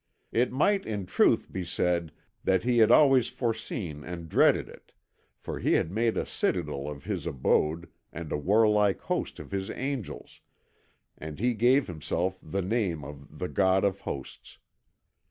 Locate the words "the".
12.41-12.63, 13.37-13.47